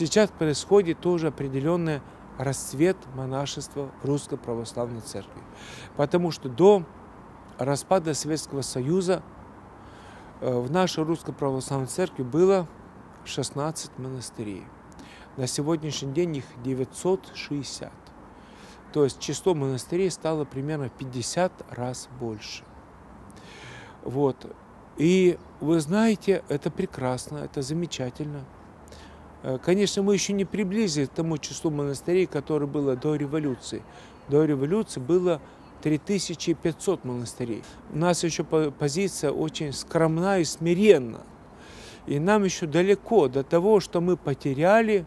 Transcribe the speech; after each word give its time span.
Сейчас 0.00 0.28
происходит 0.28 0.98
тоже 0.98 1.28
определенный 1.28 2.00
расцвет 2.36 2.96
монашества 3.14 3.92
в 4.02 4.06
Русской 4.06 4.36
Православной 4.36 5.02
Церкви. 5.02 5.40
Потому 5.96 6.32
что 6.32 6.48
до 6.48 6.82
распада 7.58 8.12
Советского 8.12 8.62
Союза 8.62 9.22
э, 10.40 10.52
в 10.52 10.68
нашей 10.68 11.04
Русской 11.04 11.32
Православной 11.32 11.86
Церкви 11.86 12.24
было 12.24 12.66
16 13.24 13.96
монастырей. 14.00 14.64
На 15.36 15.46
сегодняшний 15.46 16.12
день 16.12 16.38
их 16.38 16.44
960. 16.64 17.92
То 18.92 19.04
есть 19.04 19.20
число 19.20 19.54
монастырей 19.54 20.10
стало 20.10 20.44
примерно 20.44 20.88
50 20.88 21.66
раз 21.70 22.08
больше. 22.18 22.64
Вот. 24.02 24.44
И 24.96 25.38
вы 25.60 25.78
знаете, 25.78 26.42
это 26.48 26.72
прекрасно, 26.72 27.38
это 27.38 27.62
замечательно. 27.62 28.44
Э, 29.44 29.58
конечно, 29.62 30.02
мы 30.02 30.14
еще 30.14 30.32
не 30.32 30.46
приблизились 30.46 31.08
к 31.08 31.12
тому 31.12 31.36
числу 31.38 31.70
монастырей, 31.70 32.26
которое 32.26 32.66
было 32.66 32.96
до 32.96 33.14
революции. 33.14 33.82
До 34.28 34.44
революции 34.44 35.00
было 35.00 35.40
3500 35.82 37.04
монастырей. 37.04 37.62
У 37.92 37.98
нас 37.98 38.24
еще 38.24 38.42
позиция 38.42 39.30
очень 39.30 39.74
скромна 39.74 40.38
и 40.38 40.44
смиренна. 40.44 41.20
И 42.06 42.18
нам 42.18 42.44
еще 42.44 42.66
далеко 42.66 43.28
до 43.28 43.44
того, 43.44 43.80
что 43.80 44.00
мы 44.00 44.16
потеряли 44.16 45.04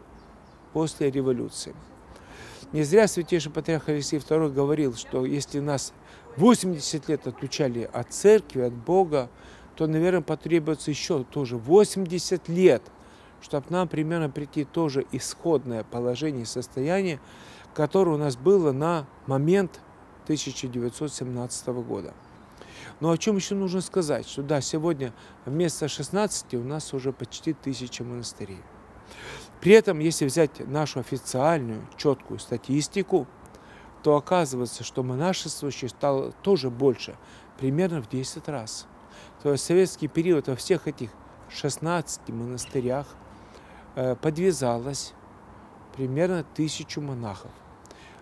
после 0.71 1.09
революции. 1.09 1.75
Не 2.73 2.83
зря 2.83 3.07
святейший 3.07 3.51
патриарх 3.51 3.89
Алексей 3.89 4.19
II 4.19 4.53
говорил, 4.53 4.93
что 4.95 5.25
если 5.25 5.59
нас 5.59 5.93
80 6.35 7.09
лет 7.09 7.25
отлучали 7.25 7.89
от 7.91 8.13
церкви, 8.13 8.61
от 8.61 8.73
Бога, 8.73 9.29
то, 9.75 9.87
наверное, 9.87 10.21
потребуется 10.21 10.91
еще 10.91 11.23
тоже 11.23 11.57
80 11.57 12.49
лет, 12.49 12.83
чтобы 13.41 13.67
нам 13.69 13.87
примерно 13.87 14.29
прийти 14.29 14.65
тоже 14.65 15.05
исходное 15.11 15.83
положение 15.83 16.45
состояние, 16.45 17.19
которое 17.73 18.11
у 18.11 18.19
нас 18.19 18.35
было 18.35 18.71
на 18.71 19.05
момент 19.27 19.79
1917 20.23 21.67
года. 21.67 22.13
Но 22.99 23.11
о 23.11 23.17
чем 23.17 23.35
еще 23.35 23.55
нужно 23.55 23.81
сказать? 23.81 24.27
Что 24.27 24.41
да, 24.41 24.61
сегодня 24.61 25.13
вместо 25.45 25.87
16 25.87 26.55
у 26.55 26.63
нас 26.63 26.93
уже 26.93 27.13
почти 27.13 27.53
тысяча 27.53 28.03
монастырей. 28.03 28.61
При 29.61 29.73
этом, 29.73 29.99
если 29.99 30.25
взять 30.25 30.67
нашу 30.67 30.99
официальную, 30.99 31.87
четкую 31.97 32.39
статистику, 32.39 33.27
то 34.03 34.15
оказывается, 34.15 34.83
что 34.83 35.03
монашествующих 35.03 35.89
стало 35.89 36.31
тоже 36.43 36.69
больше, 36.69 37.15
примерно 37.57 38.01
в 38.01 38.09
10 38.09 38.47
раз. 38.47 38.87
То 39.43 39.51
есть 39.51 39.65
советский 39.65 40.07
период 40.07 40.47
во 40.47 40.55
всех 40.55 40.87
этих 40.87 41.09
16 41.49 42.29
монастырях 42.29 43.07
подвязалось 44.21 45.13
примерно 45.95 46.43
тысячу 46.43 47.01
монахов. 47.01 47.51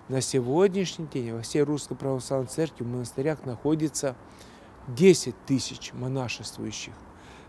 На 0.08 0.22
сегодняшний 0.22 1.08
день 1.08 1.34
во 1.34 1.42
всей 1.42 1.64
Русской 1.64 1.96
Православной 1.96 2.48
Церкви 2.48 2.84
в 2.84 2.88
монастырях 2.88 3.44
находится 3.46 4.16
10 4.88 5.36
тысяч 5.46 5.94
монашествующих. 5.94 6.94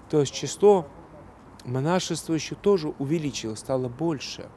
То 0.09 0.21
есть 0.21 0.33
число 0.33 0.87
монашествующих 1.65 2.59
тоже 2.59 2.95
увеличилось, 2.99 3.59
стало 3.61 3.89
больше 3.89 4.49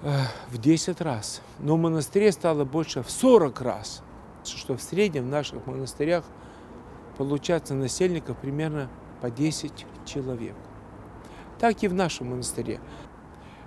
в 0.00 0.58
10 0.58 1.00
раз. 1.00 1.42
Но 1.58 1.76
в 1.76 1.78
монастыре 1.78 2.32
стало 2.32 2.64
больше 2.64 3.02
в 3.02 3.10
40 3.10 3.60
раз, 3.60 4.02
что 4.44 4.76
в 4.76 4.82
среднем 4.82 5.24
в 5.24 5.28
наших 5.28 5.66
монастырях 5.66 6.24
получается 7.16 7.74
насельников 7.74 8.38
примерно 8.38 8.88
по 9.20 9.30
10 9.30 9.86
человек. 10.06 10.54
Так 11.58 11.82
и 11.82 11.88
в 11.88 11.94
нашем 11.94 12.30
монастыре. 12.30 12.80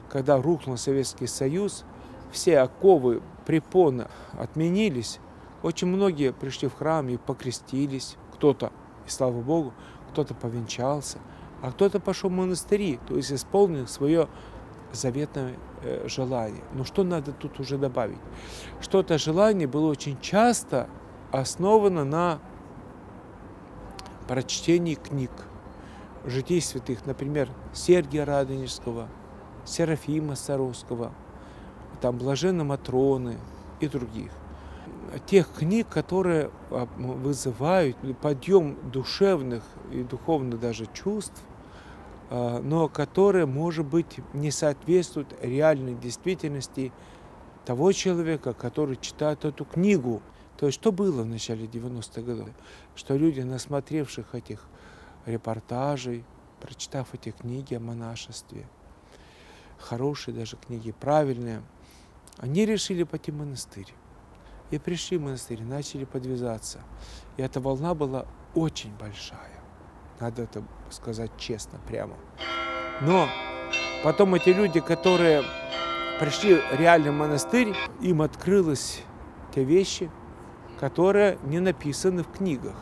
Когда 0.09 0.41
рухнул 0.41 0.77
Советский 0.77 1.27
Союз, 1.27 1.85
все 2.31 2.59
оковы, 2.59 3.21
препоны 3.45 4.07
отменились, 4.33 5.19
очень 5.63 5.87
многие 5.87 6.33
пришли 6.33 6.67
в 6.67 6.75
храм 6.75 7.07
и 7.09 7.17
покрестились. 7.17 8.17
Кто-то, 8.33 8.71
и 9.05 9.09
слава 9.09 9.41
Богу, 9.41 9.73
кто-то 10.11 10.33
повенчался, 10.33 11.19
а 11.61 11.71
кто-то 11.71 11.99
пошел 11.99 12.29
в 12.29 12.33
монастыри, 12.33 12.99
то 13.07 13.15
есть 13.15 13.31
исполнил 13.31 13.87
свое 13.87 14.27
заветное 14.91 15.55
э, 15.83 16.07
желание. 16.07 16.63
Но 16.73 16.83
что 16.83 17.03
надо 17.03 17.31
тут 17.31 17.59
уже 17.59 17.77
добавить? 17.77 18.17
Что 18.81 19.01
это 19.01 19.17
желание 19.17 19.67
было 19.67 19.89
очень 19.89 20.19
часто 20.19 20.89
основано 21.31 22.03
на 22.03 22.39
прочтении 24.27 24.95
книг, 24.95 25.31
житий 26.25 26.61
святых, 26.61 27.05
например, 27.05 27.49
Сергия 27.73 28.25
Радонежского, 28.25 29.07
Серафима 29.65 30.35
Саровского, 30.35 31.11
там 32.01 32.17
Блаженна 32.17 32.63
Матроны 32.63 33.37
и 33.79 33.87
других. 33.87 34.31
Тех 35.25 35.51
книг, 35.51 35.87
которые 35.89 36.51
а, 36.69 36.87
вызывают 36.97 37.97
подъем 38.21 38.77
душевных 38.91 39.63
и 39.91 40.03
духовных 40.03 40.59
даже 40.59 40.87
чувств, 40.93 41.41
а, 42.29 42.61
но 42.61 42.87
которые, 42.87 43.45
может 43.45 43.85
быть, 43.85 44.19
не 44.33 44.51
соответствуют 44.51 45.35
реальной 45.41 45.95
действительности 45.95 46.93
того 47.65 47.91
человека, 47.91 48.53
который 48.53 48.95
читает 48.95 49.43
эту 49.45 49.65
книгу. 49.65 50.21
То 50.57 50.67
есть 50.67 50.79
что 50.79 50.91
было 50.91 51.23
в 51.23 51.25
начале 51.25 51.65
90-х 51.65 52.21
годов? 52.21 52.49
Что 52.95 53.15
люди, 53.17 53.41
насмотревших 53.41 54.33
этих 54.33 54.65
репортажей, 55.25 56.23
прочитав 56.59 57.13
эти 57.13 57.31
книги 57.31 57.73
о 57.75 57.79
монашестве, 57.79 58.67
хорошие 59.77 60.35
даже 60.35 60.57
книги, 60.57 60.91
правильные, 60.91 61.61
они 62.37 62.65
решили 62.65 63.03
пойти 63.03 63.31
в 63.31 63.35
монастырь. 63.35 63.93
И 64.69 64.79
пришли 64.79 65.17
в 65.17 65.21
монастырь, 65.21 65.61
начали 65.63 66.05
подвязаться. 66.05 66.79
И 67.35 67.41
эта 67.41 67.59
волна 67.59 67.93
была 67.93 68.25
очень 68.55 68.95
большая. 68.97 69.59
Надо 70.19 70.43
это 70.43 70.63
сказать 70.89 71.31
честно, 71.37 71.79
прямо. 71.87 72.15
Но 73.01 73.27
потом 74.03 74.35
эти 74.35 74.49
люди, 74.49 74.79
которые 74.79 75.43
пришли 76.19 76.61
реально 76.71 77.11
в 77.11 77.15
монастырь, 77.15 77.75
им 77.99 78.21
открылись 78.21 79.01
те 79.53 79.63
вещи, 79.63 80.09
которые 80.79 81.37
не 81.43 81.59
написаны 81.59 82.23
в 82.23 82.31
книгах. 82.31 82.75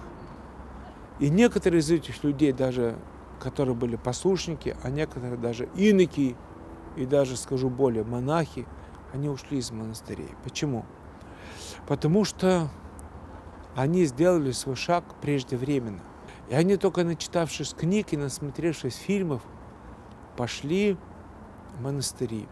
И 1.20 1.30
некоторые 1.30 1.82
из 1.82 1.92
этих 1.92 2.24
людей, 2.24 2.52
даже 2.52 2.98
которые 3.40 3.76
были 3.76 3.96
послушники, 3.96 4.76
а 4.84 4.90
некоторые 4.90 5.38
даже 5.38 5.70
иноки, 5.76 6.36
и 6.96 7.06
даже, 7.06 7.38
скажу 7.38 7.70
более, 7.70 8.04
монахи, 8.04 8.66
они 9.14 9.30
ушли 9.30 9.60
из 9.60 9.72
монастырей. 9.72 10.30
Почему? 10.44 10.86
Потому 11.88 12.26
что 12.26 12.70
они 13.76 14.06
сделали 14.06 14.52
свой 14.52 14.76
шаг 14.76 15.04
преждевременно. 15.22 16.02
И 16.50 16.56
они 16.56 16.78
только 16.78 17.04
начитавшись 17.04 17.74
книг 17.74 18.08
и 18.12 18.18
насмотревшись 18.18 18.96
фильмов, 18.96 19.42
пошли 20.36 20.98
в 21.78 21.84
монастыри 21.84 22.48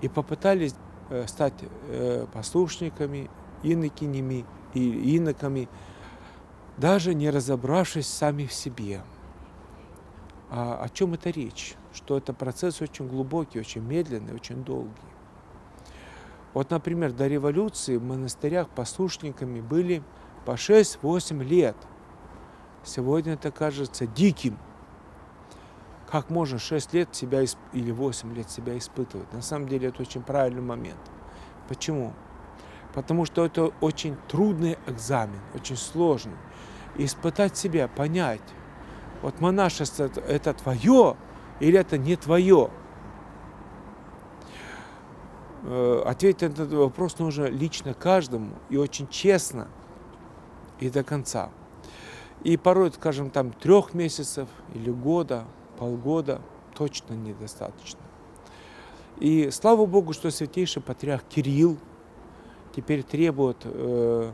и 0.00 0.08
попытались 0.08 0.74
э, 1.10 1.26
стать 1.26 1.54
э, 1.88 2.26
послушниками, 2.32 3.30
инокинями 3.62 4.44
и 4.74 5.16
иноками, 5.16 5.68
даже 6.76 7.14
не 7.14 7.30
разобравшись 7.30 8.06
сами 8.06 8.46
в 8.46 8.52
себе. 8.52 9.02
А 10.50 10.80
о 10.82 10.88
чем 10.88 11.14
это 11.14 11.30
речь? 11.30 11.74
Что 11.92 12.16
это 12.16 12.32
процесс 12.32 12.80
очень 12.80 13.08
глубокий, 13.08 13.58
очень 13.58 13.82
медленный, 13.82 14.34
очень 14.34 14.64
долгий. 14.64 14.90
Вот, 16.54 16.70
например, 16.70 17.12
до 17.12 17.26
революции 17.26 17.96
в 17.96 18.04
монастырях 18.04 18.68
послушниками 18.68 19.60
были 19.60 20.02
по 20.44 20.52
6-8 20.52 21.42
лет– 21.42 21.76
Сегодня 22.86 23.32
это 23.32 23.50
кажется 23.50 24.06
диким. 24.06 24.56
Как 26.08 26.30
можно 26.30 26.60
6 26.60 26.94
лет 26.94 27.12
себя 27.16 27.42
или 27.72 27.90
8 27.90 28.32
лет 28.32 28.48
себя 28.48 28.78
испытывать? 28.78 29.32
На 29.32 29.42
самом 29.42 29.68
деле 29.68 29.88
это 29.88 30.02
очень 30.02 30.22
правильный 30.22 30.62
момент. 30.62 31.00
Почему? 31.68 32.14
Потому 32.96 33.26
что 33.26 33.44
это 33.44 33.72
очень 33.82 34.16
трудный 34.26 34.78
экзамен, 34.86 35.38
очень 35.54 35.76
сложный. 35.76 36.38
Испытать 36.96 37.54
себя, 37.54 37.88
понять, 37.88 38.40
вот 39.20 39.38
монашество 39.38 40.04
это 40.26 40.54
твое 40.54 41.14
или 41.60 41.78
это 41.78 41.98
не 41.98 42.16
твое. 42.16 42.70
Э, 45.64 46.04
ответить 46.06 46.40
на 46.40 46.46
этот 46.46 46.72
вопрос 46.72 47.18
нужно 47.18 47.44
лично 47.44 47.92
каждому 47.92 48.52
и 48.70 48.78
очень 48.78 49.08
честно 49.08 49.68
и 50.80 50.88
до 50.88 51.04
конца. 51.04 51.50
И 52.44 52.56
порой, 52.56 52.90
скажем, 52.92 53.28
там 53.28 53.52
трех 53.52 53.92
месяцев 53.92 54.48
или 54.72 54.90
года, 54.90 55.44
полгода 55.78 56.40
точно 56.74 57.12
недостаточно. 57.12 58.00
И 59.18 59.50
слава 59.50 59.84
Богу, 59.84 60.14
что 60.14 60.30
святейший 60.30 60.80
патриарх 60.80 61.24
Кирилл 61.24 61.76
теперь 62.76 63.02
требует 63.02 63.56
э, 63.64 64.30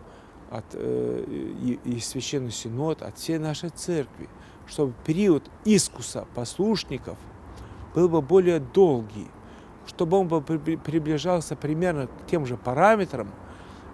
от, 0.51 0.65
э, 0.75 1.79
и 1.85 2.01
Священный 2.01 2.51
Синод, 2.51 3.03
от 3.03 3.17
всей 3.17 3.39
нашей 3.39 3.71
церкви, 3.71 4.29
чтобы 4.67 4.93
период 5.07 5.49
искуса 5.65 6.27
послушников 6.35 7.17
был 7.95 8.09
бы 8.09 8.21
более 8.21 8.59
долгий, 8.59 9.29
чтобы 9.87 10.19
он 10.19 10.29
бы 10.29 10.43
приближался 10.43 11.57
примерно 11.57 12.09
к 12.09 12.27
тем 12.31 12.45
же 12.45 12.57
параметрам, 12.57 13.31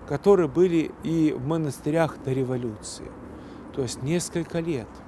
которые 0.09 0.49
были 0.49 0.91
и 1.03 1.33
в 1.37 1.47
монастырях 1.47 2.17
до 2.25 2.33
революции. 2.33 3.11
То 3.75 3.83
есть 3.83 4.03
несколько 4.03 4.61
лет– 4.61 4.89